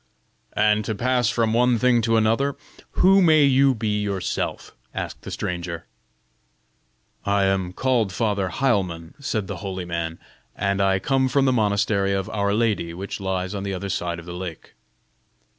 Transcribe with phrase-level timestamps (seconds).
[0.57, 2.57] "And to pass from one thing to another,
[2.93, 5.85] who may you be yourself?" asked the stranger.
[7.23, 10.17] "I am called Father Heilmann," said the holy man;
[10.55, 14.17] "and I come from the monastery of 'our Lady' which lies on the other side
[14.17, 14.73] of the lake."